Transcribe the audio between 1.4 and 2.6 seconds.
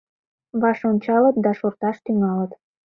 да шорташ тӱҥалыт.